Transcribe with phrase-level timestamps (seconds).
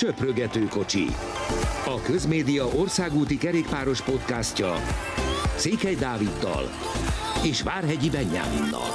[0.00, 1.04] Söprögető kocsi.
[1.86, 4.74] A Közmédia országúti kerékpáros podcastja
[5.56, 6.64] Székely Dáviddal
[7.44, 8.90] és Várhegyi Benyáminnal.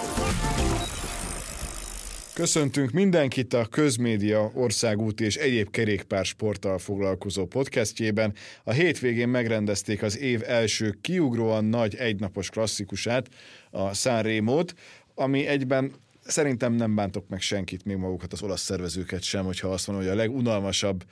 [2.34, 8.34] Köszöntünk mindenkit a Közmédia országúti és egyéb kerékpársporttal foglalkozó podcastjében.
[8.64, 13.28] A hétvégén megrendezték az év első kiugróan nagy egynapos klasszikusát,
[13.72, 14.76] a Sanremo-t,
[15.16, 15.92] ami egyben
[16.26, 20.14] szerintem nem bántok meg senkit, még magukat az olasz szervezőket sem, hogyha azt mondom, hogy
[20.14, 21.04] a legunalmasabb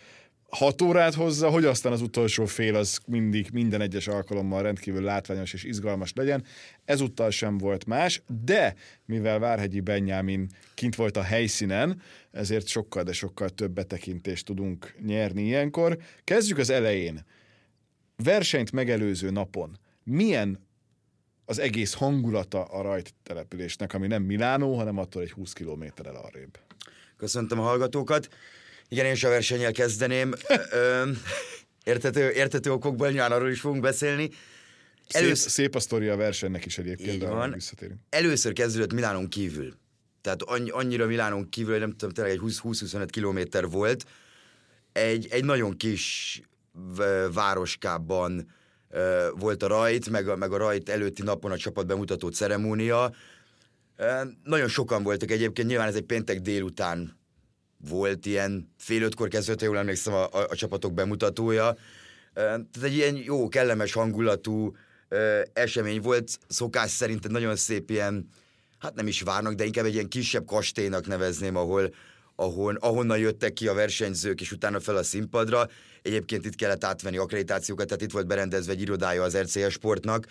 [0.50, 5.54] hat órát hozza, hogy aztán az utolsó fél az mindig minden egyes alkalommal rendkívül látványos
[5.54, 6.44] és izgalmas legyen.
[6.86, 12.02] Ezúttal sem volt más, de mivel Várhegyi Benyámin kint volt a helyszínen,
[12.32, 15.98] ezért sokkal, de sokkal több betekintést tudunk nyerni ilyenkor.
[16.24, 17.26] Kezdjük az elején.
[18.16, 20.60] Versenyt megelőző napon milyen
[21.54, 26.60] az egész hangulata a rajt településnek, ami nem Milánó, hanem attól egy 20 kilométerrel arrébb.
[27.18, 28.28] Köszöntöm a hallgatókat.
[28.90, 30.34] Igen, én is a versennyel kezdeném.
[31.84, 34.30] Értető, értető okokból nyilván arról is fogunk beszélni.
[35.08, 35.40] Elősz...
[35.40, 37.52] Szép, szép a sztori a versenynek is egyébként, de van.
[37.52, 38.00] visszatérünk.
[38.10, 39.74] Először kezdődött Milánon kívül.
[40.22, 44.06] Tehát annyi, annyira Milánon kívül, hogy nem tudom, tényleg egy 20-25 kilométer volt.
[44.92, 46.42] Egy, egy nagyon kis
[47.34, 48.52] városkában
[49.36, 53.14] volt a rajt, meg a, meg a rajt előtti napon a csapat bemutató ceremónia.
[54.44, 57.18] Nagyon sokan voltak egyébként, nyilván ez egy péntek délután
[57.90, 61.78] volt ilyen fél ötkor kezdődött, jól emlékszem, a, a, a csapatok bemutatója.
[62.34, 64.76] Tehát egy ilyen jó, kellemes hangulatú
[65.54, 68.28] esemény volt, szokás szerint egy nagyon szép ilyen,
[68.80, 71.94] hát nem is várnak, de inkább egy ilyen kisebb kastélynak nevezném, ahol,
[72.36, 75.68] ahon, ahonnan jöttek ki a versenyzők, és utána fel a színpadra.
[76.02, 80.28] Egyébként itt kellett átvenni akkreditációkat, tehát itt volt berendezve egy irodája az RCS Sportnak.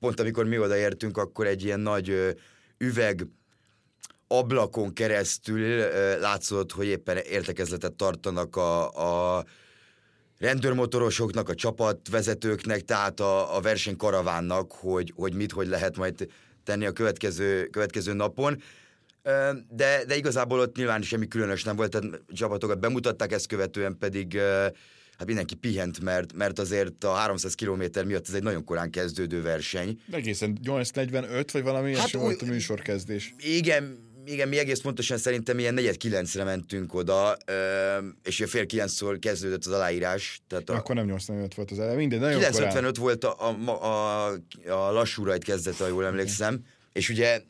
[0.00, 2.36] Pont amikor mi odaértünk, akkor egy ilyen nagy
[2.78, 3.26] üveg
[4.26, 5.78] ablakon keresztül
[6.20, 8.90] látszott, hogy éppen értekezletet tartanak a,
[9.36, 9.44] a
[10.38, 16.26] rendőrmotorosoknak, a csapatvezetőknek, tehát a, a versenykaravánnak, hogy, hogy mit, hogy lehet majd
[16.64, 18.62] tenni a következő, következő napon.
[19.70, 24.38] De, de igazából ott nyilván semmi különös nem volt, tehát csapatokat bemutatták, ezt követően pedig
[25.18, 29.42] hát mindenki pihent, mert, mert azért a 300 km miatt ez egy nagyon korán kezdődő
[29.42, 30.00] verseny.
[30.10, 33.34] Egészen 8.45 vagy valami hát, ilyesmi volt a műsorkezdés.
[33.38, 37.36] Igen, igen, mi egész pontosan szerintem ilyen negyed kilencre mentünk oda,
[38.24, 40.40] és fél kilenckor kezdődött az aláírás.
[40.46, 42.52] Tehát a Akkor nem 8.45 volt az eleje, minden nagyon korán.
[42.52, 44.32] 955 volt a, a, a,
[44.68, 47.40] a lassú rajt kezdete, ha jól emlékszem, és ugye,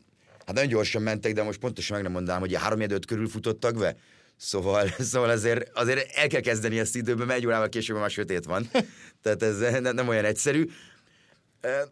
[0.48, 3.76] hát nagyon gyorsan mentek, de most pontosan meg nem mondanám, hogy 3 5 körül futottak
[3.76, 3.96] be.
[4.36, 8.70] Szóval, szóval azért, azért el kell kezdeni ezt időben, egy órával később már sötét van.
[9.22, 10.68] Tehát ez nem, nem olyan egyszerű.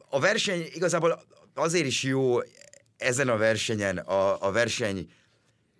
[0.09, 1.23] A verseny igazából
[1.55, 2.39] azért is jó
[2.97, 5.09] ezen a versenyen, a, a verseny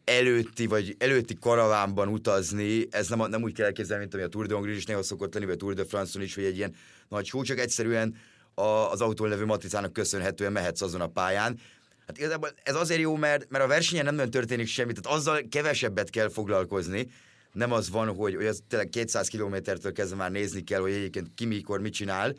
[0.05, 4.47] előtti, vagy előtti karavánban utazni, ez nem, nem úgy kell elképzelni, mint ami a Tour
[4.47, 6.75] de Hongrie is néha szokott lenni, vagy a Tour de France-on is, hogy egy ilyen
[7.09, 8.17] nagy show, csak egyszerűen
[8.55, 11.59] a, az autón levő matricának köszönhetően mehetsz azon a pályán.
[12.07, 15.41] Hát igazából ez azért jó, mert, mert a versenyen nem nagyon történik semmi, tehát azzal
[15.51, 17.09] kevesebbet kell foglalkozni.
[17.53, 21.31] Nem az van, hogy, hogy az tényleg 200 kilométertől kezdve már nézni kell, hogy egyébként
[21.35, 22.35] ki mikor mit csinál,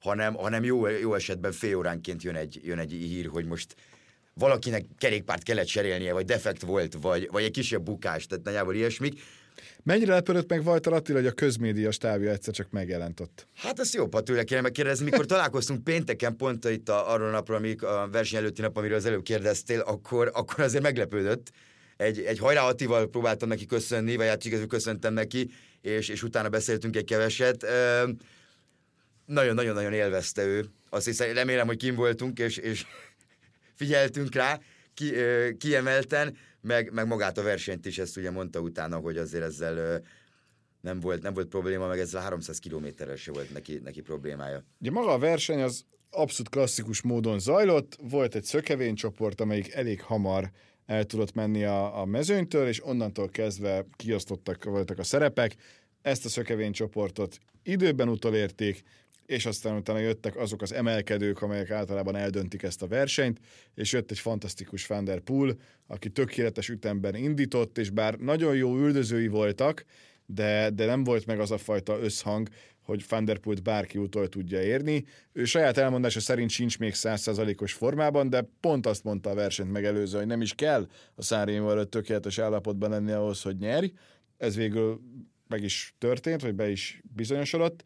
[0.00, 3.74] hanem, hanem jó, jó esetben fél óránként jön egy, jön egy hír, hogy most
[4.34, 9.20] valakinek kerékpárt kellett cserélnie, vagy defekt volt, vagy, vagy egy kisebb bukás, tehát nagyjából ilyesmik.
[9.82, 13.46] Mennyire lepődött meg Vajtar Attila, hogy a közmédia stábja egyszer csak megjelent ott?
[13.54, 15.04] Hát ezt ha tőle kéne megkérdezni.
[15.04, 18.96] Mikor találkoztunk pénteken, pont itt a, arról a napról, amik a verseny előtti nap, amiről
[18.96, 21.50] az előbb kérdeztél, akkor, akkor azért meglepődött.
[21.96, 26.48] Egy, egy hajrá Attival próbáltam neki köszönni, vagy hát igazul köszöntem neki, és, és utána
[26.48, 27.66] beszéltünk egy keveset.
[29.26, 30.64] Nagyon-nagyon-nagyon élvezte ő.
[30.90, 32.84] Azt hiszem, remélem, hogy kim voltunk, és, és
[33.80, 34.60] figyeltünk rá
[34.94, 39.44] ki, ö, kiemelten, meg, meg magát a versenyt is, ezt ugye mondta utána, hogy azért
[39.44, 40.02] ezzel
[40.80, 44.64] nem volt, nem volt probléma, meg ezzel a 300 kilométerrel se volt neki, neki problémája.
[44.80, 50.50] Ugye maga a verseny az abszolút klasszikus módon zajlott, volt egy szökevénycsoport, amelyik elég hamar
[50.86, 55.56] el tudott menni a, a mezőnytől, és onnantól kezdve kiosztottak voltak a szerepek.
[56.02, 58.82] Ezt a szökevénycsoportot időben utolérték,
[59.28, 63.40] és aztán utána jöttek azok az emelkedők, amelyek általában eldöntik ezt a versenyt,
[63.74, 68.76] és jött egy fantasztikus Van der Poel, aki tökéletes ütemben indított, és bár nagyon jó
[68.76, 69.84] üldözői voltak,
[70.26, 72.48] de, de nem volt meg az a fajta összhang,
[72.82, 75.04] hogy Van der Poelt bárki utol tudja érni.
[75.32, 80.18] Ő saját elmondása szerint sincs még százszázalékos formában, de pont azt mondta a versenyt megelőző,
[80.18, 83.92] hogy nem is kell a Sanremo előtt tökéletes állapotban lenni ahhoz, hogy nyerj.
[84.36, 85.00] Ez végül
[85.48, 87.84] meg is történt, vagy be is bizonyosodott.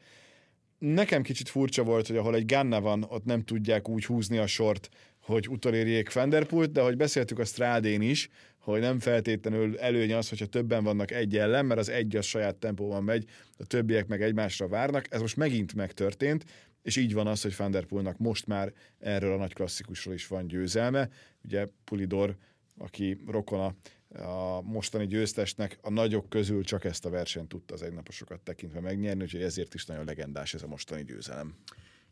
[0.85, 4.47] Nekem kicsit furcsa volt, hogy ahol egy Ganna van, ott nem tudják úgy húzni a
[4.47, 4.89] sort,
[5.21, 10.47] hogy utolérjék Vanderpult, de hogy beszéltük a Strádén is, hogy nem feltétlenül előny az, hogyha
[10.47, 13.25] többen vannak egy ellen, mert az egy a saját tempóban megy,
[13.59, 15.07] a többiek meg egymásra várnak.
[15.11, 16.45] Ez most megint megtörtént,
[16.83, 21.09] és így van az, hogy Vanderpoolnak most már erről a nagy klasszikusról is van győzelme.
[21.45, 22.37] Ugye Pulidor,
[22.79, 23.75] aki rokona
[24.19, 29.23] a mostani győztesnek a nagyok közül csak ezt a versenyt tudta az egynaposokat tekintve megnyerni,
[29.23, 31.55] úgyhogy ezért is nagyon legendás ez a mostani győzelem.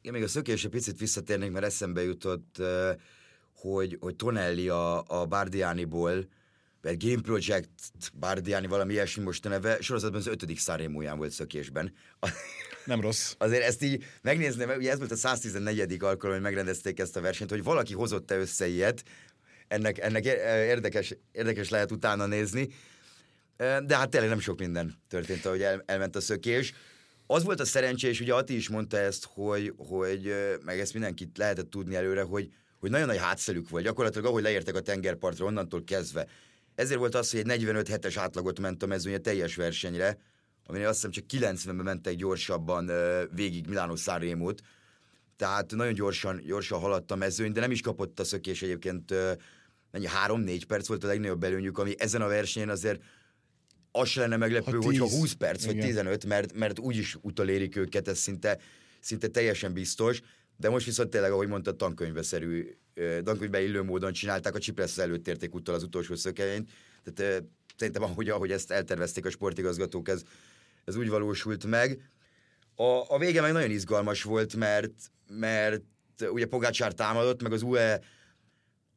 [0.01, 2.63] Igen, még a szökésre picit visszatérnék, mert eszembe jutott,
[3.55, 6.29] hogy, hogy Tonelli a, a Bardianiból,
[6.83, 7.69] vagy Game Project
[8.19, 11.93] Bardiani, valami ilyesmi most a neve, sorozatban az ötödik szárémúján volt szökésben.
[12.85, 13.35] Nem rossz.
[13.39, 15.97] Azért ezt így megnézném, ugye ez volt a 114.
[16.03, 19.05] alkalom, hogy megrendezték ezt a versenyt, hogy valaki hozott-e össze ilyet,
[19.71, 22.69] ennek, ennek érdekes, érdekes lehet utána nézni.
[23.57, 26.73] De hát tényleg nem sok minden történt, ahogy el, elment a szökés.
[27.27, 30.35] Az volt a szerencsés, ugye Ati is mondta ezt, hogy, hogy
[30.65, 33.85] meg ezt mindenkit lehetett tudni előre, hogy, hogy nagyon nagy hátszelük volt.
[33.85, 36.27] Gyakorlatilag ahogy leértek a tengerpartra, onnantól kezdve.
[36.75, 40.19] Ezért volt az, hogy egy 45 hetes átlagot ment a mezőny a teljes versenyre,
[40.67, 42.91] aminél azt hiszem csak 90-ben mentek gyorsabban
[43.35, 44.63] végig Milánó Sanremo-t.
[45.37, 49.15] Tehát nagyon gyorsan, gyorsan haladt a mezőny, de nem is kapott a szökés egyébként
[49.91, 53.03] mennyi, három-négy perc volt a legnagyobb előnyük, ami ezen a versenyen azért
[53.93, 55.87] az se lenne meglepő, ha hogyha 20 perc vagy Igen.
[55.87, 58.59] 15, mert, mert úgyis utolérik őket, ez szinte,
[59.01, 60.21] szinte teljesen biztos,
[60.57, 62.67] de most viszont tényleg, ahogy mondta, tankönyveszerű,
[63.25, 66.71] tankönyvbe illő módon csinálták, a Csipressz előtt érték utol az utolsó szökenyt,
[67.05, 67.45] tehát
[67.77, 70.23] szerintem ahogy, ahogy ezt eltervezték a sportigazgatók, ez,
[70.85, 72.11] ez úgy valósult meg.
[72.75, 74.93] A, a vége meg nagyon izgalmas volt, mert,
[75.29, 75.83] mert
[76.31, 78.01] ugye Pogácsár támadott, meg az UE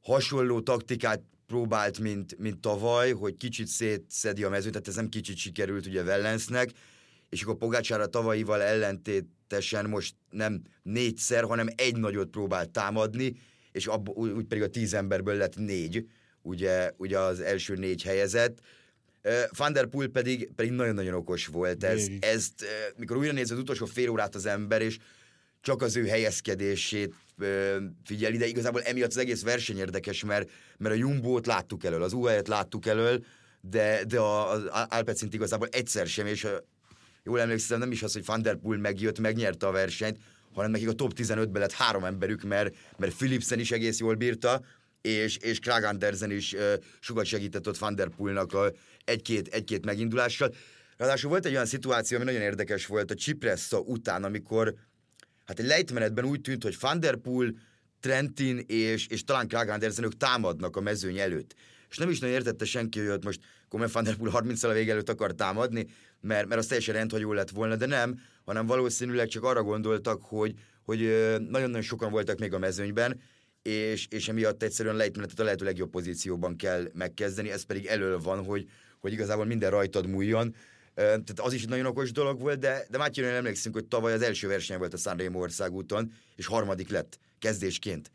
[0.04, 5.38] hasonló taktikát próbált, mint, mint tavaly, hogy kicsit szétszedi a mezőt, tehát ez nem kicsit
[5.38, 6.72] sikerült ugye Vellensnek,
[7.30, 13.36] és akkor Pogácsára tavalyival ellentétesen most nem négyszer, hanem egy nagyot próbált támadni,
[13.72, 16.06] és abba, úgy pedig a tíz emberből lett négy,
[16.42, 18.60] ugye, ugye az első négy helyezett.
[19.58, 21.84] Van der Poel pedig, pedig nagyon-nagyon okos volt.
[21.84, 22.66] Ez, ezt,
[22.98, 24.98] mikor újra néz az utolsó fél órát az ember, és
[25.62, 27.14] csak az ő helyezkedését
[28.04, 32.14] figyeli, de igazából emiatt az egész verseny érdekes, mert, mert a Jumbo-t láttuk elől, az
[32.14, 33.24] UAE-t láttuk elől,
[33.62, 36.48] de, de az Alpecint igazából egyszer sem, és
[37.24, 40.18] jól emlékszem, nem is az, hogy Van Der Poel megjött, megnyerte a versenyt,
[40.54, 44.62] hanem nekik a top 15-ben lett három emberük, mert, mert Philipsen is egész jól bírta,
[45.02, 48.72] és, és Krag Andersen is uh, sokat segített ott Van Der Poelnak a
[49.06, 50.54] egy-két, egy-két megindulással.
[50.98, 54.74] Ráadásul volt egy olyan szituáció, ami nagyon érdekes volt a Cipressa után, amikor
[55.46, 57.54] hát egy lejtmenetben úgy tűnt, hogy Van Der Poel,
[58.00, 61.56] Trentin és, és talán Krag Andersen ők támadnak a mezőny előtt.
[61.90, 64.74] És nem is nagyon értette senki, hogy ott most komolyan Van Der Poel 30 a
[64.74, 65.88] vége előtt akar támadni,
[66.22, 70.54] mert, mert az teljesen rendhagyó lett volna, de nem, hanem valószínűleg csak arra gondoltak, hogy,
[70.84, 71.00] hogy
[71.50, 73.22] nagyon-nagyon sokan voltak még a mezőnyben,
[73.62, 78.44] és, és emiatt egyszerűen lejtmenetet a lehető legjobb pozícióban kell megkezdeni, ez pedig elől van,
[78.44, 78.70] hogy,
[79.00, 80.56] hogy igazából minden rajtad múljon,
[80.96, 84.22] tehát az is egy nagyon okos dolog volt, de, de Mátyonén emlékszünk, hogy tavaly az
[84.22, 88.12] ország verseny volt a Sanremo országúton, és harmadik lett kezdésként.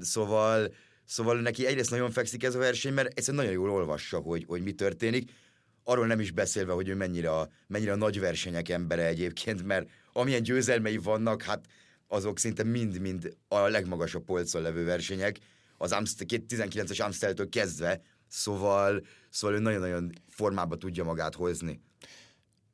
[0.00, 0.74] Szóval,
[1.04, 4.62] szóval neki egyrészt nagyon fekszik ez a verseny, mert egyszerűen nagyon jól olvassa, hogy, hogy
[4.62, 5.30] mi történik.
[5.84, 9.88] Arról nem is beszélve, hogy ő mennyire a, mennyire a nagy versenyek embere egyébként, mert
[10.12, 11.64] amilyen győzelmei vannak, hát
[12.08, 15.38] azok szinte mind-mind a legmagasabb polcon levő versenyek,
[15.76, 18.00] az Amstel, 19-es Amsteltől kezdve,
[18.30, 21.80] Szóval, szóval ő nagyon-nagyon formába tudja magát hozni.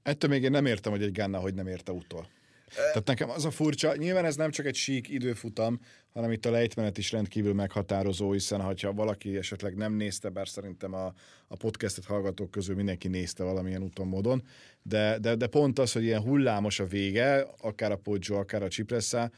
[0.02, 2.28] Ettől még én nem értem, hogy egy Ganna hogy nem érte utol.
[2.74, 5.80] Tehát nekem az a furcsa, nyilván ez nem csak egy sík időfutam,
[6.12, 10.94] hanem itt a lejtmenet is rendkívül meghatározó, hiszen ha valaki esetleg nem nézte, bár szerintem
[10.94, 11.14] a,
[11.48, 14.42] a podcastet hallgatók közül mindenki nézte valamilyen úton, módon,
[14.82, 18.68] de, de, de pont az, hogy ilyen hullámos a vége, akár a Poggio, akár a
[18.68, 19.30] Cipressa,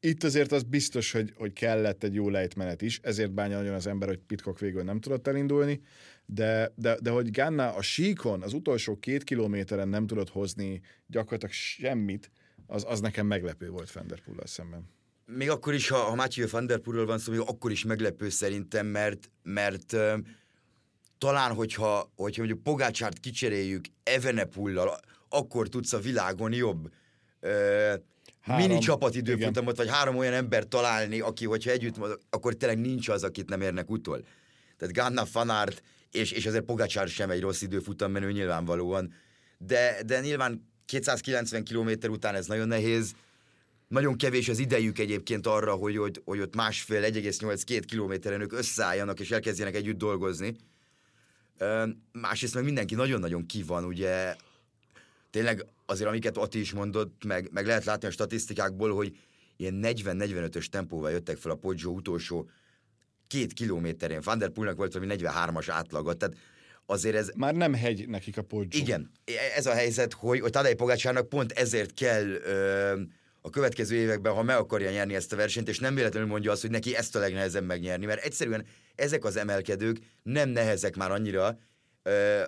[0.00, 3.86] itt azért az biztos, hogy, hogy kellett egy jó lejtmenet is, ezért bánja nagyon az
[3.86, 5.80] ember, hogy Pitkok végül nem tudott elindulni,
[6.26, 11.54] de, de, de hogy Ganna a síkon az utolsó két kilométeren nem tudott hozni gyakorlatilag
[11.54, 12.30] semmit,
[12.66, 14.88] az, az nekem meglepő volt Fenderpullal szemben.
[15.26, 19.30] Még akkor is, ha, ha Matthew Fenderpullról van szó, még akkor is meglepő szerintem, mert,
[19.42, 20.18] mert uh,
[21.18, 26.92] talán, hogyha, hogyha mondjuk Pogácsárt kicseréljük Evenepullal, akkor tudsz a világon jobb
[27.42, 27.94] uh,
[28.48, 31.96] három, mini csapatidőfutamot, vagy három olyan ember találni, aki, hogyha együtt
[32.30, 34.24] akkor tényleg nincs az, akit nem érnek utol.
[34.76, 39.12] Tehát Ganna, Fanart, és, és azért Pogacsár sem egy rossz időfutam menő nyilvánvalóan.
[39.58, 43.12] De, de nyilván 290 km után ez nagyon nehéz.
[43.88, 49.20] Nagyon kevés az idejük egyébként arra, hogy, hogy, hogy ott másfél, 1,8-2 kilométeren ők összeálljanak
[49.20, 50.56] és elkezdjenek együtt dolgozni.
[52.12, 54.36] Másrészt meg mindenki nagyon-nagyon ki van, ugye
[55.30, 59.16] tényleg azért, amiket Ati is mondott, meg, meg lehet látni a statisztikákból, hogy
[59.56, 62.48] ilyen 40-45-ös tempóval jöttek fel a Poggio utolsó
[63.26, 64.20] két kilométerén.
[64.24, 66.36] Van der Poelnak volt valami 43-as átlaga, tehát
[66.86, 67.30] azért ez...
[67.36, 68.80] Már nem hegy nekik a Poggio.
[68.80, 69.10] Igen,
[69.56, 73.00] ez a helyzet, hogy, hogy Tadej Pogácsának pont ezért kell ö,
[73.40, 76.60] a következő években, ha meg akarja nyerni ezt a versenyt, és nem véletlenül mondja azt,
[76.60, 81.58] hogy neki ezt a legnehezebb megnyerni, mert egyszerűen ezek az emelkedők nem nehezek már annyira,
[82.02, 82.42] ö,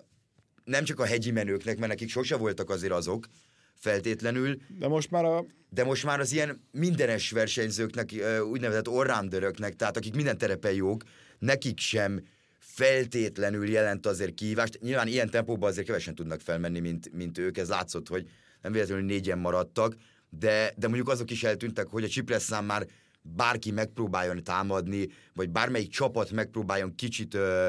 [0.64, 3.26] nem csak a hegyi menőknek, mert nekik sose voltak azért azok,
[3.74, 4.60] feltétlenül.
[4.78, 5.44] De most már a...
[5.72, 8.10] De most már az ilyen mindenes versenyzőknek,
[8.50, 11.02] úgynevezett orránderöknek, tehát akik minden terepen jók,
[11.38, 12.20] nekik sem
[12.58, 14.80] feltétlenül jelent azért kihívást.
[14.80, 17.58] Nyilván ilyen tempóban azért kevesen tudnak felmenni, mint, mint ők.
[17.58, 18.28] Ez látszott, hogy
[18.62, 19.94] nem véletlenül négyen maradtak,
[20.30, 22.86] de, de mondjuk azok is eltűntek, hogy a Csipresszán már
[23.22, 27.68] bárki megpróbáljon támadni, vagy bármelyik csapat megpróbáljon kicsit ö,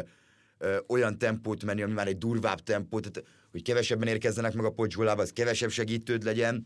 [0.62, 4.70] ö, olyan tempót menni, ami már egy durvább tempót, tehát, hogy kevesebben érkezzenek meg a
[4.70, 6.66] podzsolába, az kevesebb segítőd legyen,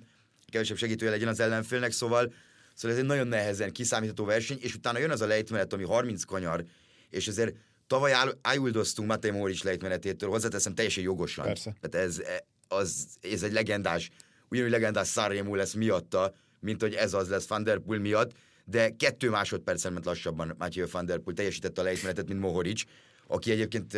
[0.51, 2.33] kevesebb segítője legyen az ellenfélnek, szóval,
[2.73, 6.23] szóval ez egy nagyon nehezen kiszámítható verseny, és utána jön az a lejtmenet, ami 30
[6.23, 6.63] kanyar,
[7.09, 7.55] és azért
[7.87, 11.45] tavaly ájuldoztunk Matej Móris lejtmenetétől, hozzáteszem teljesen jogosan.
[11.45, 11.75] Persze.
[11.81, 12.21] Tehát ez,
[12.67, 14.11] az, ez egy legendás,
[14.49, 18.31] ugyanúgy legendás Sanremo lesz miatta, mint hogy ez az lesz Van Der Poel miatt,
[18.65, 22.83] de kettő másodpercen ment lassabban Mathieu Van Der Poel teljesítette a lejtmenetet, mint Mohoric,
[23.27, 23.97] aki egyébként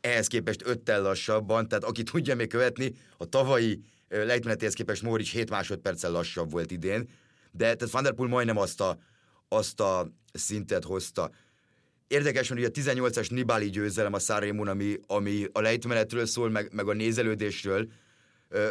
[0.00, 5.50] ehhez képest öttel lassabban, tehát aki tudja még követni, a tavalyi lejtmenetéhez képest Mohoric 7
[5.50, 7.08] másodperccel lassabb volt idén,
[7.52, 8.98] de tehát Van Der Poel majdnem azt a,
[9.48, 11.30] azt a szintet hozta.
[12.06, 16.88] Érdekes, hogy a 18-as Nibali győzelem a Sanremon, ami, ami a lejtmenetről szól, meg, meg
[16.88, 17.88] a nézelődésről,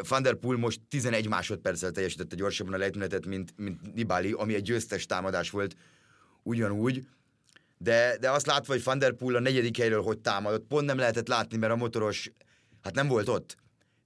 [0.08, 4.62] van der Poel most 11 másodperccel teljesítette gyorsabban a lejtmenetet, mint, mint Nibali, ami egy
[4.62, 5.76] győztes támadás volt
[6.44, 7.08] ugyanúgy.
[7.84, 10.98] De, de azt látva, hogy Van der Poel a negyedik helyről hogy támadott, pont nem
[10.98, 12.32] lehetett látni, mert a motoros
[12.82, 13.56] hát nem volt ott.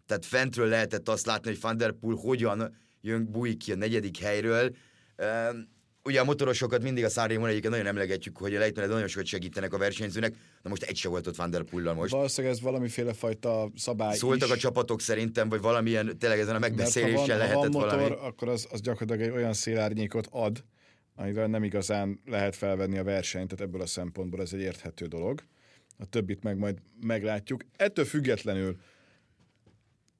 [0.05, 4.17] Tehát fentről lehetett azt látni, hogy Van der Poel hogyan jön, bújik ki a negyedik
[4.17, 4.75] helyről.
[6.03, 9.73] Ugye a motorosokat mindig a Sanremo egyiket nagyon emlegetjük, hogy a lejtmenet nagyon sokat segítenek
[9.73, 12.11] a versenyzőnek, de most egy se volt ott Van der most.
[12.11, 14.53] Valószínűleg ez valamiféle fajta szabály Szóltak is.
[14.53, 17.81] a csapatok szerintem, vagy valamilyen, tényleg ezen a megbeszélésen Mert ha van, lehetett ha van
[17.81, 18.27] motor, valami.
[18.27, 20.63] akkor az, az gyakorlatilag egy olyan szélárnyékot ad,
[21.15, 25.43] amivel nem igazán lehet felvenni a versenyt, tehát ebből a szempontból ez egy érthető dolog.
[25.97, 27.61] A többit meg majd meglátjuk.
[27.75, 28.77] Ettől függetlenül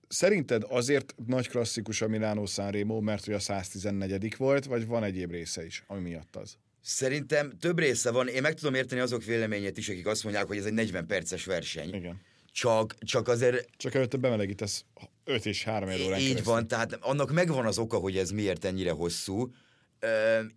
[0.07, 5.31] Szerinted azért nagy klasszikus a Milánó Sanremo, mert hogy a 114 volt, vagy van egyéb
[5.31, 6.57] része is, ami miatt az?
[6.81, 8.27] Szerintem több része van.
[8.27, 11.45] Én meg tudom érteni azok véleményét is, akik azt mondják, hogy ez egy 40 perces
[11.45, 11.93] verseny.
[11.93, 12.21] Igen.
[12.51, 14.85] Csak, csak azért Csak előtte bemelegítesz
[15.23, 16.43] 5 és 3 órán így keresztül.
[16.43, 19.51] van, tehát annak megvan az oka, hogy ez miért ennyire hosszú,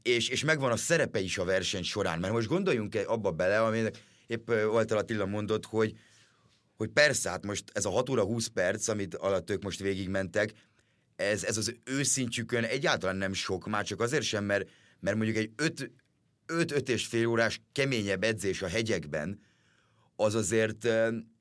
[0.02, 2.18] és, és megvan a szerepe is a verseny során.
[2.18, 5.96] Mert most gondoljunk abba bele, aminek épp Walter Attila mondott, hogy,
[6.76, 10.52] hogy persze, hát most ez a 6 óra 20 perc, amit alatt ők most végigmentek,
[11.16, 14.68] ez, ez az őszintjükön egyáltalán nem sok, már csak azért sem, mert,
[15.00, 15.90] mert mondjuk egy 5
[16.48, 19.40] 5-5 és fél órás keményebb edzés a hegyekben,
[20.16, 20.88] az azért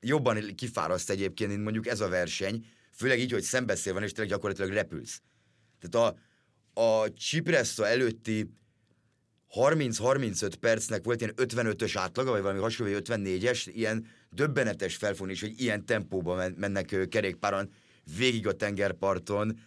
[0.00, 4.32] jobban kifáraszt egyébként, mint mondjuk ez a verseny, főleg így, hogy szembeszél van, és tényleg
[4.32, 5.22] gyakorlatilag repülsz.
[5.80, 6.18] Tehát a,
[6.78, 8.50] a Cipressa előtti
[9.54, 15.60] 30-35 percnek volt ilyen 55-ös átlaga, vagy valami hasonló, vagy 54-es, ilyen döbbenetes felfogni, hogy
[15.60, 17.70] ilyen tempóban men- mennek kerékpáron
[18.16, 19.58] végig a tengerparton,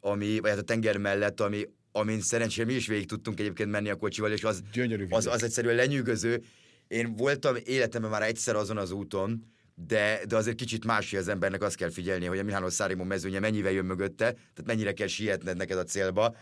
[0.00, 3.90] ami, vagy hát a tenger mellett, ami, amin szerencsére mi is végig tudtunk egyébként menni
[3.90, 6.42] a kocsival, és az, Gyönyörű az, az egyszerűen lenyűgöző.
[6.88, 11.28] Én voltam életemben már egyszer azon az úton, de, de azért kicsit más, hogy az
[11.28, 15.06] embernek azt kell figyelni, hogy a Milánó Szárimo mezőnye mennyivel jön mögötte, tehát mennyire kell
[15.06, 16.36] sietned neked a célba.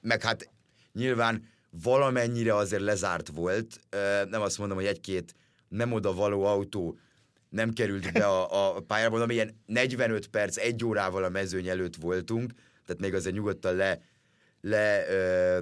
[0.00, 0.50] Meg hát
[0.92, 1.48] nyilván
[1.82, 3.80] valamennyire azért lezárt volt.
[4.28, 5.34] Nem azt mondom, hogy egy-két
[5.68, 6.98] nem oda való autó
[7.48, 11.96] nem került be a, a pályára, mondom, ilyen 45 perc, egy órával a mezőny előtt
[11.96, 12.52] voltunk,
[12.86, 14.00] tehát még azért nyugodtan le,
[14.60, 15.58] le ö,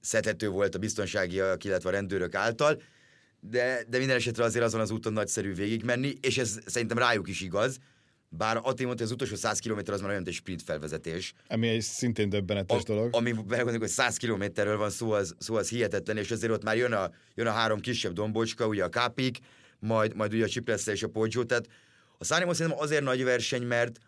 [0.00, 2.82] szedhető volt a biztonságiak, illetve a rendőrök által,
[3.50, 7.40] de, de minden esetre azért azon az úton nagyszerű végigmenni, és ez szerintem rájuk is
[7.40, 7.78] igaz,
[8.28, 11.32] bár Ati mondta, hogy az utolsó 100 km az már olyan, mint egy sprint felvezetés.
[11.48, 13.14] Ami egy szintén döbbenetes A, dolog.
[13.14, 16.76] ami belegondolunk, hogy 100 kilométerről van szó az, szó, az hihetetlen, és azért ott már
[16.76, 19.38] jön a, jön a három kisebb dombocska, ugye a Kápik,
[19.78, 21.68] majd, majd ugye a Cipressa és a Poggio, tehát
[22.18, 23.98] a Sanremo szerintem azért nagy verseny, mert,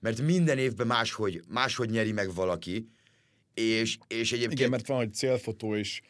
[0.00, 2.88] mert minden évben máshogy, máshogy nyeri meg valaki,
[3.54, 4.58] és, és egyébként...
[4.58, 6.02] Igen, mert van, hogy célfotó is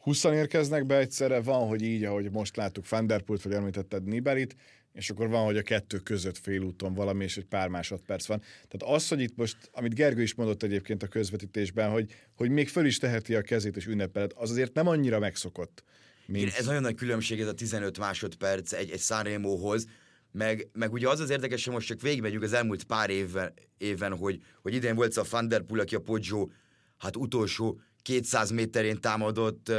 [0.00, 4.04] 20 érkeznek be egyszerre, van, hogy így, ahogy most láttuk Van der Poelt, vagy említetted
[4.04, 4.56] Niberit,
[4.92, 8.40] és akkor van, hogy a kettő között félúton valami, és egy pár másodperc van.
[8.68, 12.68] Tehát az, hogy itt most, amit Gergő is mondott egyébként a közvetítésben, hogy, hogy még
[12.68, 15.84] föl is teheti a kezét és ünnepeled, az azért nem annyira megszokott.
[16.26, 16.52] Mint...
[16.58, 19.86] Ez nagyon nagy különbség ez a 15 másodperc egy, egy Sanremo-hoz,
[20.32, 24.16] meg, meg ugye az az érdekes, hogy most csak végigmegyünk az elmúlt pár évben, évben
[24.16, 26.48] hogy, hogy idén volt a Van der Poel, aki a Poggio
[26.96, 29.72] hát utolsó 200 méterén támadott,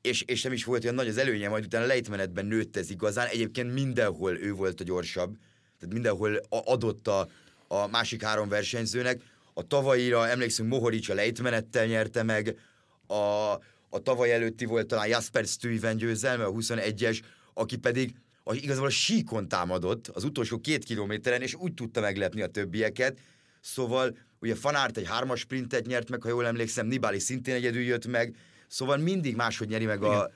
[0.00, 3.26] és, és nem is volt olyan nagy az előnye, majd utána lejtmenetben nőtt ez igazán.
[3.26, 5.36] Egyébként mindenhol ő volt a gyorsabb,
[5.78, 7.28] tehát mindenhol adott a,
[7.68, 9.20] a másik három versenyzőnek.
[9.54, 12.58] A tavalyira, emlékszünk, Mohoric a lejtmenettel nyerte meg,
[13.06, 13.52] a,
[13.88, 17.20] a tavaly előtti volt talán Jasper Stuyven győzelme, a 21-es,
[17.54, 22.42] aki pedig a, igazából a síkon támadott az utolsó két kilométeren, és úgy tudta meglepni
[22.42, 23.18] a többieket.
[23.60, 28.06] Szóval ugye Fanárt egy hármas sprintet nyert meg, ha jól emlékszem, Nibali szintén egyedül jött
[28.06, 28.36] meg,
[28.68, 30.30] szóval mindig máshogy nyeri meg a,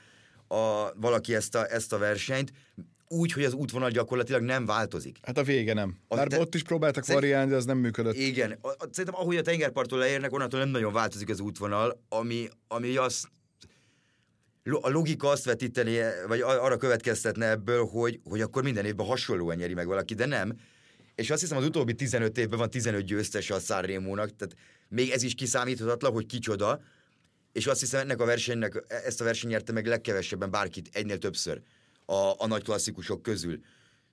[0.48, 2.52] a, valaki ezt a, ezt a versenyt,
[3.08, 5.18] úgy, hogy az útvonal gyakorlatilag nem változik.
[5.22, 5.96] Hát a vége nem.
[6.08, 6.38] Már te...
[6.38, 7.22] ott is próbáltak Szerint...
[7.22, 8.14] variálni, de az nem működött.
[8.14, 8.58] Igen.
[8.62, 13.28] A, szerintem ahogy a tengerparttól leérnek, onnantól nem nagyon változik az útvonal, ami, ami azt
[14.80, 19.74] a logika azt vetíteni, vagy arra következtetne ebből, hogy, hogy akkor minden évben hasonlóan nyeri
[19.74, 20.56] meg valaki, de nem.
[21.20, 24.56] És azt hiszem az utóbbi 15 évben van 15 győztes a Sanremo-nak, tehát
[24.88, 26.80] még ez is kiszámíthatatlan, hogy kicsoda,
[27.52, 31.60] és azt hiszem ennek a versenynek, ezt a versenyt nyerte meg legkevesebben bárkit egynél többször
[32.04, 33.60] a, a nagy klasszikusok közül.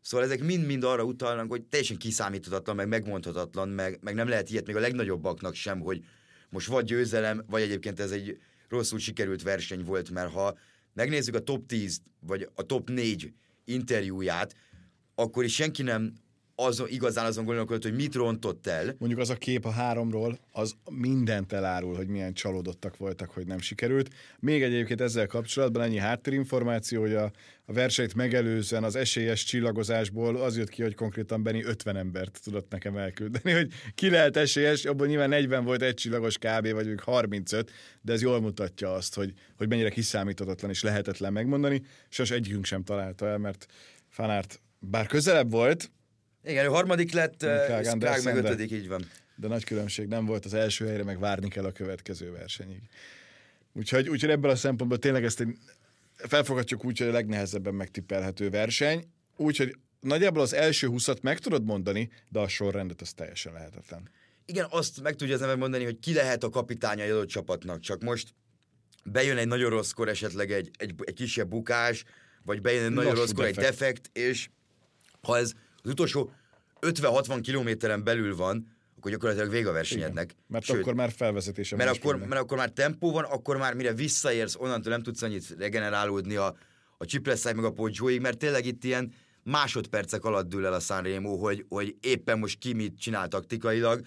[0.01, 4.67] Szóval ezek mind-mind arra utalnak, hogy teljesen kiszámíthatatlan, meg megmondhatatlan, meg, meg nem lehet ilyet
[4.67, 6.03] még a legnagyobbaknak sem, hogy
[6.49, 8.37] most vagy győzelem, vagy egyébként ez egy
[8.69, 10.57] rosszul sikerült verseny volt, mert ha
[10.93, 13.33] megnézzük a top 10 vagy a top 4
[13.65, 14.55] interjúját,
[15.15, 16.25] akkor is senki nem
[16.59, 18.95] az, igazán azon gondolkodott, hogy mit rontott el.
[18.97, 23.59] Mondjuk az a kép a háromról, az mindent elárul, hogy milyen csalódottak voltak, hogy nem
[23.59, 24.13] sikerült.
[24.39, 27.31] Még egyébként ezzel kapcsolatban ennyi háttérinformáció, hogy a,
[27.65, 32.71] a versenyt megelőzően az esélyes csillagozásból az jött ki, hogy konkrétan Beni 50 embert tudott
[32.71, 36.71] nekem elküldeni, hogy ki lehet esélyes, abban nyilván 40 volt egy csillagos kb.
[36.71, 37.71] vagy még 35,
[38.01, 42.83] de ez jól mutatja azt, hogy, hogy mennyire kiszámíthatatlan és lehetetlen megmondani, és egyikünk sem
[42.83, 43.65] találta el, mert
[44.09, 45.91] Fanárt bár közelebb volt,
[46.47, 47.45] igen, ő harmadik lett,
[47.83, 49.05] Skrág meg ötödik, így van.
[49.35, 52.81] De nagy különbség nem volt az első helyre, meg várni kell a következő versenyig.
[53.73, 55.57] Úgyhogy, úgyhogy ebből a szempontból tényleg ezt egy,
[56.15, 59.05] felfogadjuk úgy, hogy a legnehezebben megtippelhető verseny.
[59.35, 64.09] Úgyhogy nagyjából az első húszat meg tudod mondani, de a sorrendet az teljesen lehetetlen.
[64.45, 67.79] Igen, azt meg tudja az ember mondani, hogy ki lehet a kapitánya egy adott csapatnak,
[67.79, 68.33] csak most
[69.03, 72.03] bejön egy nagyon rosszkor esetleg egy, egy, egy kisebb bukás,
[72.43, 74.49] vagy bejön egy nagyon rosszkor egy defekt, és
[75.21, 75.53] ha ez
[75.87, 76.31] az utolsó
[76.81, 80.23] 50-60 kilométeren belül van, akkor gyakorlatilag vége a versenyednek.
[80.23, 83.73] Igen, mert Sőt, akkor már felvezetése mert akkor, mert akkor már tempó van, akkor már
[83.73, 86.55] mire visszaérsz, onnantól nem tudsz annyit regenerálódni a,
[86.97, 91.35] a Csipreszáj meg a Poggioig, mert tényleg itt ilyen másodpercek alatt dől el a Sanremo,
[91.35, 94.01] hogy, hogy éppen most ki mit csinál taktikailag,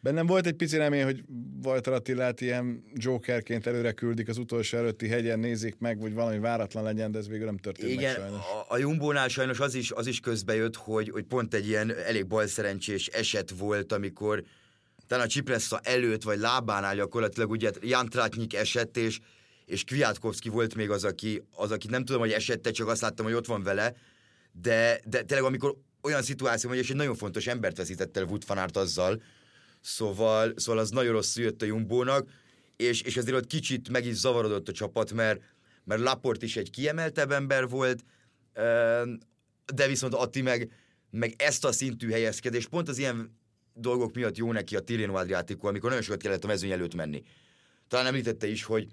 [0.00, 1.22] Bennem volt egy pici remény, hogy
[1.62, 6.84] Walter Attilát ilyen jokerként előre küldik az utolsó előtti hegyen, nézik meg, hogy valami váratlan
[6.84, 8.40] legyen, de ez végül nem történt Igen, meg sajnos.
[8.40, 12.26] A, a Jumbónál sajnos az is, az is közbejött, hogy, hogy pont egy ilyen elég
[12.26, 14.42] balszerencsés eset volt, amikor
[15.06, 19.18] talán a Csipressa előtt vagy lábánál gyakorlatilag ugye Jan Tratnyik esett, és,
[19.66, 23.24] és Kwiatkowski volt még az, aki, az, aki nem tudom, hogy esette, csak azt láttam,
[23.24, 23.94] hogy ott van vele,
[24.52, 28.44] de, de tényleg amikor olyan szituáció, hogy és egy nagyon fontos embert veszített el Wood
[28.72, 29.22] azzal,
[29.82, 32.28] Szóval, szóval az nagyon rossz jött a Jumbónak,
[32.76, 35.40] és, és ezért ott kicsit meg is zavarodott a csapat, mert,
[35.84, 38.04] mert Laport is egy kiemeltebb ember volt,
[39.74, 40.70] de viszont Atti meg,
[41.10, 43.38] meg ezt a szintű helyezkedést, pont az ilyen
[43.74, 47.22] dolgok miatt jó neki a Tirreno Adriatico, amikor nagyon sokat kellett a mezőny előtt menni.
[47.88, 48.86] Talán említette is, hogy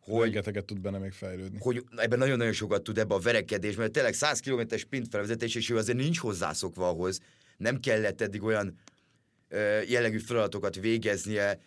[0.00, 1.58] hogy, Rengeteget tud benne még fejlődni.
[1.60, 5.70] Hogy ebben nagyon-nagyon sokat tud ebbe a verekedés, mert tényleg 100 km sprint felvezetés, és
[5.70, 7.20] ő azért nincs hozzászokva ahhoz.
[7.56, 8.78] Nem kellett eddig olyan
[9.88, 11.60] jellegű feladatokat végeznie.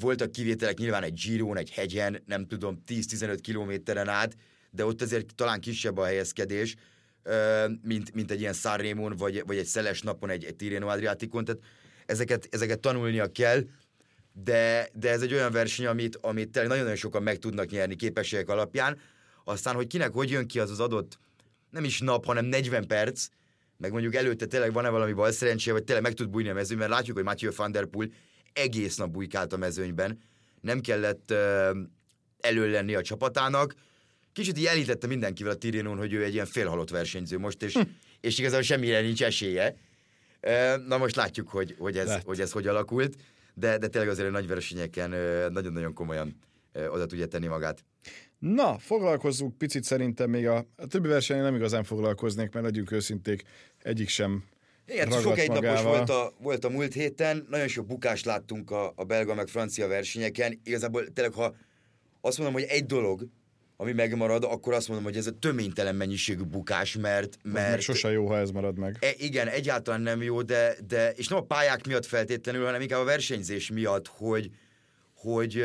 [0.00, 4.36] Voltak kivételek nyilván egy Giron, egy hegyen, nem tudom, 10-15 kilométeren át,
[4.70, 6.76] de ott azért talán kisebb a helyezkedés,
[7.82, 11.60] mint, mint egy ilyen Sanremon, vagy, vagy egy szeles napon egy, egy Tirreno Adriaticon, tehát
[12.06, 13.64] ezeket, ezeket tanulnia kell,
[14.44, 18.48] de, de ez egy olyan verseny, amit, amit tényleg nagyon-nagyon sokan meg tudnak nyerni képességek
[18.48, 18.98] alapján,
[19.44, 21.18] aztán, hogy kinek hogy jön ki az az adott,
[21.70, 23.26] nem is nap, hanem 40 perc,
[23.76, 26.78] meg mondjuk előtte tényleg van-e valami bal szerencséje, vagy tényleg meg tud bújni a mezőn,
[26.78, 28.08] mert látjuk, hogy Matthew van der Poel
[28.52, 30.18] egész nap bujkált a mezőnyben,
[30.60, 31.76] nem kellett uh,
[32.40, 33.74] elő lenni a csapatának.
[34.32, 37.80] Kicsit így elítette mindenkivel a Tirinon, hogy ő egy ilyen félhalott versenyző most, és, hm.
[38.20, 39.76] és igazából semmire nincs esélye.
[40.42, 43.16] Uh, na most látjuk, hogy, hogy, ez, hogy ez hogy alakult,
[43.54, 46.36] de, de tényleg azért a nagy versenyeken uh, nagyon-nagyon komolyan
[46.74, 47.84] uh, oda tudja tenni magát.
[48.42, 53.42] Na, foglalkozzunk picit szerintem még a, a többi versenyen nem igazán foglalkoznék, mert legyünk őszinték,
[53.82, 54.44] egyik sem
[54.86, 59.04] igen, sok egynapos volt a, volt a múlt héten, nagyon sok bukást láttunk a, a
[59.04, 60.60] belga meg francia versenyeken.
[60.64, 61.54] Igazából tényleg, ha
[62.20, 63.26] azt mondom, hogy egy dolog,
[63.76, 67.38] ami megmarad, akkor azt mondom, hogy ez a töménytelen mennyiségű bukás, mert...
[67.42, 68.96] mert meg sose jó, ha ez marad meg.
[69.00, 73.00] E, igen, egyáltalán nem jó, de, de és nem a pályák miatt feltétlenül, hanem inkább
[73.00, 74.50] a versenyzés miatt, hogy,
[75.14, 75.64] hogy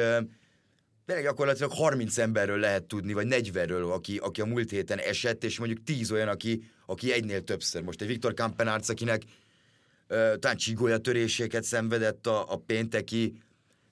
[1.08, 5.60] tényleg gyakorlatilag 30 emberről lehet tudni, vagy 40-ről, aki, aki a múlt héten esett, és
[5.60, 7.82] mondjuk 10 olyan, aki, aki egynél többször.
[7.82, 13.42] Most egy Viktor Kampenárc, akinek uh, talán csigolya töréséket szenvedett a, a pénteki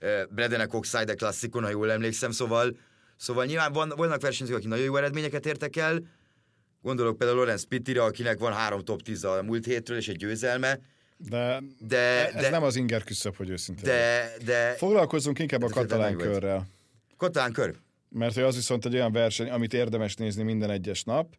[0.02, 2.78] uh, Bredenek Oxide klasszikon, ha jól emlékszem, szóval,
[3.18, 6.02] szóval nyilván van, vannak versenyzők, akik nagyon jó eredményeket értek el,
[6.82, 10.80] gondolok például Lorenz Pittira, akinek van három top 10 a múlt hétről, és egy győzelme,
[11.18, 13.84] De, de, ez de, nem az inger küszöb, hogy őszintén.
[13.84, 16.74] de, de, Foglalkozzunk inkább a Ez azért katalán körrel.
[17.18, 17.76] Katalán kör.
[18.10, 21.36] Mert az viszont egy olyan verseny, amit érdemes nézni minden egyes nap,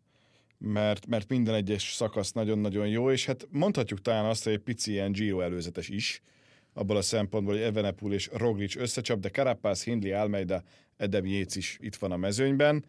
[0.58, 4.90] mert, mert minden egyes szakasz nagyon-nagyon jó, és hát mondhatjuk talán azt, hogy egy pici
[4.90, 6.22] ilyen Giro előzetes is,
[6.72, 10.62] abból a szempontból, hogy Evenepul és Roglic összecsap, de Carapaz, Hindley, Almeida,
[10.96, 12.84] Edem Jéz is itt van a mezőnyben,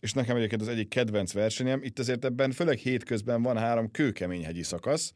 [0.00, 4.44] és nekem egyébként az egyik kedvenc versenyem, itt azért ebben főleg hétközben van három kőkemény
[4.44, 5.14] hegyi szakasz,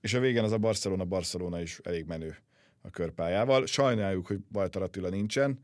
[0.00, 2.36] és a végén az a Barcelona-Barcelona is elég menő
[2.82, 3.66] a körpályával.
[3.66, 5.58] Sajnáljuk, hogy Bajtar Attila nincsen,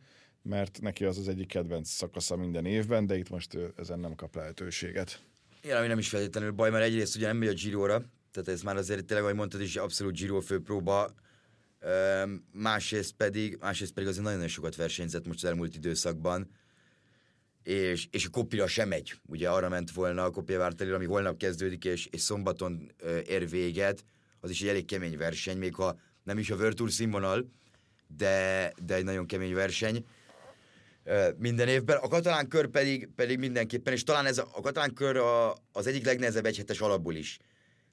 [0.49, 4.15] mert neki az az egyik kedvenc szakasza minden évben, de itt most ő ezen nem
[4.15, 5.23] kap lehetőséget.
[5.63, 8.63] Igen, ami nem is feltétlenül baj, mert egyrészt ugye nem megy a Giro-ra, tehát ez
[8.63, 11.15] már azért tényleg, ahogy mondtad is, abszolút Giro főpróba,
[12.53, 16.51] másrészt pedig, másrészt pedig azért nagyon-nagyon sokat versenyzett most az elmúlt időszakban,
[17.63, 19.15] és, és a kopira sem megy.
[19.27, 22.93] Ugye arra ment volna a kopia Vártelire, ami holnap kezdődik, és, és szombaton
[23.27, 24.05] ér véget,
[24.41, 27.51] az is egy elég kemény verseny, még ha nem is a World Tour színvonal,
[28.17, 30.05] de, de egy nagyon kemény verseny
[31.37, 31.97] minden évben.
[31.97, 35.87] A katalán kör pedig, pedig mindenképpen, és talán ez a, a katalán kör a, az
[35.87, 37.39] egyik legnehezebb egyhetes alapból is.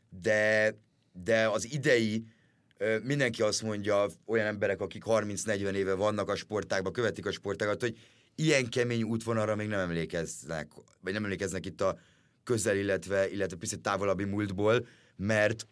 [0.10, 0.76] De,
[1.24, 2.24] de az idei
[3.04, 7.98] mindenki azt mondja, olyan emberek, akik 30-40 éve vannak a sportágban, követik a sportágat, hogy
[8.36, 10.72] ilyen kemény útvonalra még nem emlékeznek,
[11.02, 12.00] vagy nem emlékeznek itt a
[12.44, 15.68] közel, illetve, illetve picit távolabbi múltból, mert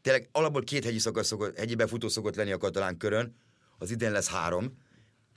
[0.00, 3.36] tényleg alapból két hegyi szakasz szokott, hegyi befutó szokott lenni a katalán körön,
[3.78, 4.78] az idén lesz három,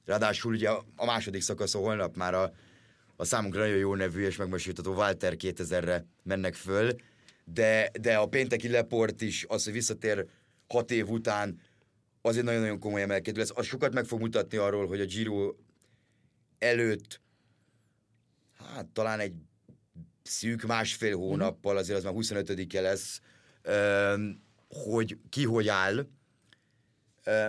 [0.05, 2.53] Ráadásul ugye a második szakaszon holnap már a,
[3.15, 6.95] a számunkra nagyon jó nevű és megmosítható Walter 2000-re mennek föl,
[7.45, 10.25] de, de a pénteki leport is, az, hogy visszatér
[10.67, 11.59] hat év után,
[12.21, 13.51] az egy nagyon-nagyon komoly emelkedő lesz.
[13.53, 15.55] Az sokat meg fog mutatni arról, hogy a Giro
[16.59, 17.21] előtt,
[18.57, 19.33] hát talán egy
[20.23, 23.21] szűk másfél hónappal, azért az már 25-e lesz,
[24.69, 26.07] hogy ki hogy áll,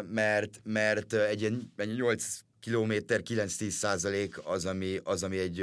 [0.09, 5.61] mert, mert egy ilyen egy 8 kilométer, 9-10 százalék az, ami, az, ami egy,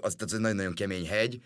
[0.00, 1.40] az, tehát ez nagyon-nagyon kemény hegy,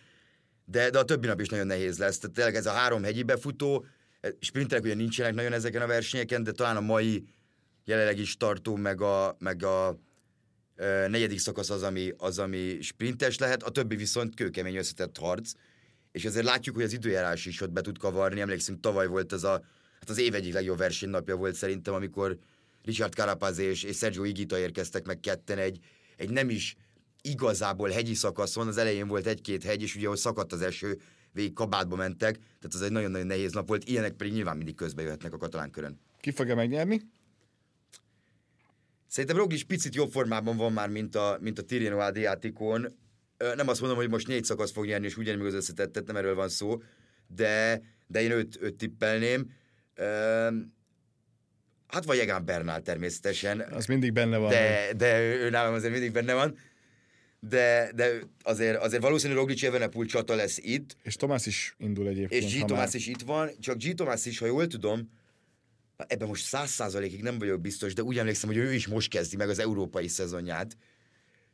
[0.64, 2.18] de, de a többi nap is nagyon nehéz lesz.
[2.18, 3.86] Tehát tényleg ez a három hegyi befutó,
[4.20, 7.24] eh, sprinterek ugye nincsenek nagyon ezeken a versenyeken, de talán a mai
[7.84, 9.98] jelenleg is tartó, meg a, meg a
[10.76, 15.52] ö, negyedik szakasz az ami, az, ami sprintes lehet, a többi viszont kőkemény összetett harc,
[16.12, 18.40] és azért látjuk, hogy az időjárás is ott be tud kavarni.
[18.40, 19.64] Emlékszünk, tavaly volt az a,
[19.98, 22.38] hát az év egyik legjobb versenynapja volt szerintem, amikor
[22.84, 25.78] Richard Carapaz és, és Sergio Igita érkeztek meg ketten egy,
[26.16, 26.76] egy nem is
[27.22, 31.00] igazából hegyi szakaszon, az elején volt egy-két hegy, és ugye ahol szakadt az eső,
[31.32, 35.02] végig kabátba mentek, tehát az egy nagyon-nagyon nehéz nap volt, ilyenek pedig nyilván mindig közbe
[35.02, 36.00] jöhetnek a katalán körön.
[36.20, 37.00] Ki fogja megnyerni?
[39.06, 42.86] Szerintem Roglic picit jobb formában van már, mint a, mint a Tirreno Adriaticon.
[43.36, 46.06] Ö, Nem azt mondom, hogy most négy szakasz fog nyerni, és ugyanígy meg az összetettet,
[46.06, 46.82] nem erről van szó,
[47.26, 49.50] de, de én őt, őt tippelném.
[51.86, 54.48] Hát vagy Egan Bernal természetesen, Az mindig benne van.
[54.48, 56.58] de, de ő, ő nálam azért mindig benne van.
[57.40, 58.10] De, de
[58.42, 62.42] azért, azért valószínűleg Roglic Evenepul csata lesz itt, És Tomás is indul egyébként.
[62.44, 62.64] és G.
[62.64, 63.94] Tomás is itt van, csak G.
[63.94, 65.10] Tomás is, ha jól tudom,
[65.96, 69.10] na, ebben most száz százalékig nem vagyok biztos, de úgy emlékszem, hogy ő is most
[69.10, 70.76] kezdi meg az európai szezonját.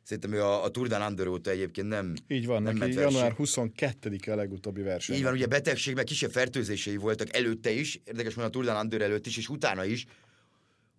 [0.03, 3.35] Szerintem ő a, a Tour de Under óta egyébként nem Így van, nem neki január
[3.37, 5.15] 22-e a legutóbbi verseny.
[5.15, 8.73] Így van, ugye betegség, meg kisebb fertőzései voltak előtte is, érdekes van a Tour de
[8.73, 10.05] Under előtt is, és utána is.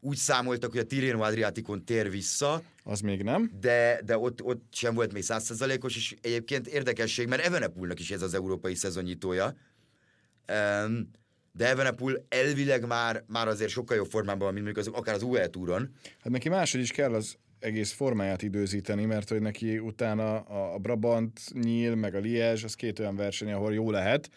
[0.01, 3.51] Úgy számoltak, hogy a Tirreno Adriaticon tér vissza, Az még nem.
[3.61, 8.23] de, de ott, ott sem volt még százszerzalékos, és egyébként érdekesség, mert Evenepulnak is ez
[8.23, 9.55] az európai szezonnyitója.
[10.87, 11.11] Um,
[11.53, 15.23] de Evenepul elvileg már, már azért sokkal jobb formában van, mint mondjuk az, akár az
[15.23, 15.95] UE túron.
[16.19, 20.79] Hát neki máshogy is kell az egész formáját időzíteni, mert hogy neki utána a, a
[20.79, 24.31] Brabant, Nyíl, meg a Liège, az két olyan verseny, ahol jó lehet,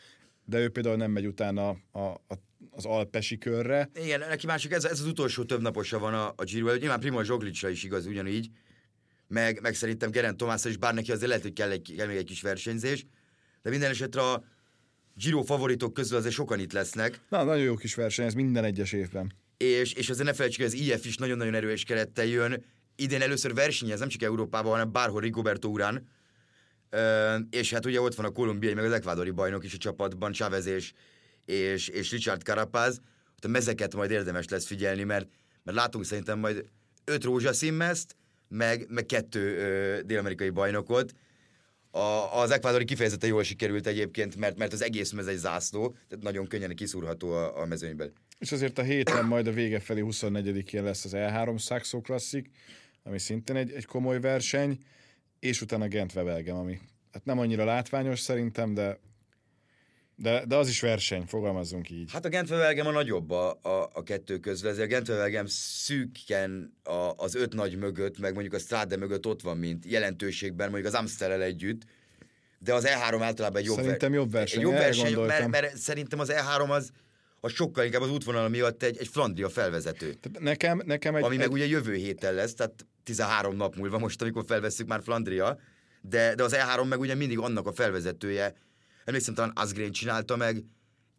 [0.45, 2.33] de ő például nem megy utána a, a,
[2.69, 3.89] az Alpesi körre.
[4.03, 6.79] Igen, neki másik, ez, ez az utolsó több naposa van a, a Giro előtt.
[6.81, 8.49] Nyilván Primoz Zsoglicra is igaz ugyanígy,
[9.27, 12.17] meg, meg szerintem Geraint Thomasra is, bár neki azért lehet, hogy kell, egy, kell még
[12.17, 13.05] egy kis versenyzés,
[13.61, 14.43] de minden esetre a
[15.15, 17.19] Giro favoritok közül azért sokan itt lesznek.
[17.29, 19.33] Na, nagyon jó kis verseny, ez minden egyes évben.
[19.57, 22.63] és, és azért ne felejtsük, hogy az IF is nagyon-nagyon erős kerettel jön.
[22.99, 26.07] Idén először versenyez, nem csak Európában, hanem bárhol Rigoberto urán.
[26.89, 30.31] Ö, és hát ugye ott van a kolumbiai, meg az ekvádori bajnok is a csapatban,
[30.31, 30.93] Chávez és,
[31.45, 32.99] és, és Richard Carapaz.
[33.35, 35.27] Ott a mezeket majd érdemes lesz figyelni, mert,
[35.63, 36.65] mert látunk szerintem majd
[37.05, 38.15] öt rózsaszínmezt,
[38.47, 41.13] meg, meg kettő ö, dél-amerikai bajnokot.
[41.91, 46.23] A, az ekvádori kifejezetten jól sikerült egyébként, mert, mert az egész mez egy zászló, tehát
[46.23, 48.11] nagyon könnyen kiszúrható a, a mezőnyből.
[48.39, 52.49] És azért a héten majd a vége felé 24-én lesz az E3 Saxo Classic,
[53.07, 54.77] ami szintén egy, egy komoly verseny,
[55.39, 56.79] és utána Gent Belgem, ami
[57.11, 58.99] hát nem annyira látványos szerintem, de
[60.19, 62.11] de, de az is verseny, fogalmazzunk így.
[62.11, 67.13] Hát a Gentvevelgem a nagyobb a, a, a kettő közül, ezért a Gentvevelgem szűken a,
[67.15, 70.99] az öt nagy mögött, meg mondjuk a Strade mögött ott van, mint jelentőségben, mondjuk az
[70.99, 71.81] Amstel együtt,
[72.59, 76.19] de az E3 általában egy jobb, Szerintem jobb verseny, egy jobb verseny mert, mert, szerintem
[76.19, 76.91] az E3 az,
[77.39, 80.13] az sokkal inkább az útvonal miatt egy, egy Flandria felvezető.
[80.13, 83.97] Tehát nekem, nekem egy, Ami egy, meg ugye jövő héten lesz, tehát 13 nap múlva
[83.99, 85.59] most, amikor felveszünk már Flandria,
[86.01, 88.53] de, de az E3 meg ugye mindig annak a felvezetője.
[89.05, 90.63] Emlékszem, talán Asgreen csinálta meg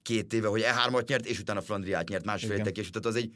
[0.03, 2.73] két éve, hogy E3-at nyert, és utána Flandriát nyert másfél Igen.
[2.75, 3.33] és tehát az egy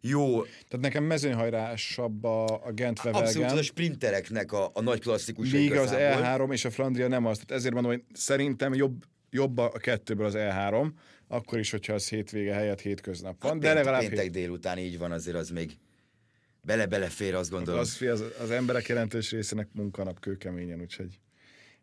[0.00, 5.50] jó, Tehát nekem mezőnyhajrásabb a, a Gent abszolút az a sprintereknek a, a nagy klasszikus.
[5.50, 7.34] míg az E3 és a Flandria nem az.
[7.36, 10.90] Tehát ezért mondom, hogy szerintem jobb, jobb a kettőből az E3,
[11.28, 14.78] akkor is, hogyha az hétvége helyett hétköznap van, Hát de pént- legalább péntek hét, délután
[14.78, 15.76] így van, azért az még
[16.62, 17.80] bele-belefér, azt gondolom.
[17.80, 21.18] az, az, az emberek jelentős részének munkanap kőkeményen, úgyhogy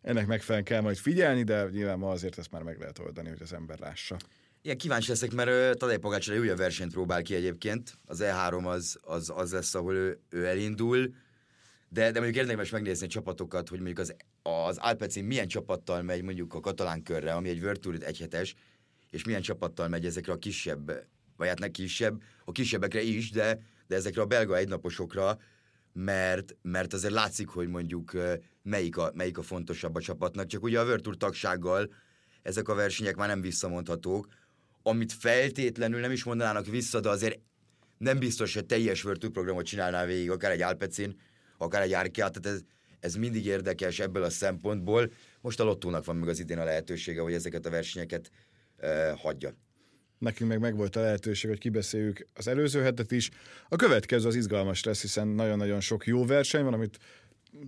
[0.02, 3.42] ennek megfelelően kell majd figyelni, de nyilván ma azért ezt már meg lehet oldani, hogy
[3.42, 4.18] az ember lássa.
[4.62, 7.98] Igen, kíváncsi leszek, mert ö, Tadej Pogácsra egy újabb versenyt próbál ki egyébként.
[8.06, 11.14] Az E3 az, az, az lesz, ahol ő, ő elindul.
[11.90, 16.22] De, de mondjuk érdemes megnézni a csapatokat, hogy mondjuk az, az Alpecin milyen csapattal megy
[16.22, 18.56] mondjuk a katalán körre, ami egy World Tour egyhetes,
[19.10, 20.92] és milyen csapattal megy ezekre a kisebb,
[21.38, 25.38] vagy hát ne kisebb, a kisebbekre is, de, de ezekre a belga egynaposokra,
[25.94, 28.12] mert, mert azért látszik, hogy mondjuk
[28.64, 30.46] melyik a, melyik a fontosabb a csapatnak.
[30.46, 31.94] Csak ugye a World Tour tagsággal
[32.42, 34.28] ezek a versenyek már nem visszamondhatók,
[34.84, 37.40] amit feltétlenül nem is mondanának vissza, de azért
[37.98, 41.20] nem biztos, hogy teljes World Tour programot csinálnál végig, akár egy Alpecin,
[41.58, 42.64] akár egy Arkea, tehát ez,
[43.00, 45.12] ez mindig érdekes ebből a szempontból.
[45.42, 48.32] Most a Lottónak van meg az idén a lehetősége, hogy ezeket a versenyeket
[48.82, 49.54] uh, hagyja.
[50.18, 53.30] Nekünk meg megvolt a lehetőség, hogy kibeszéljük az előző hetet is.
[53.70, 57.00] A következő az izgalmas lesz, hiszen nagyon-nagyon sok jó verseny van, amit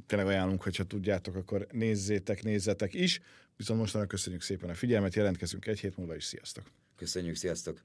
[0.06, 3.22] tényleg ajánlunk, hogyha tudjátok, akkor nézzétek, nézzetek is.
[3.58, 6.64] Viszont mostanra köszönjük szépen a figyelmet, jelentkezünk egy hét múlva is, sziasztok!
[6.96, 7.84] Köszönjük, sziasztok!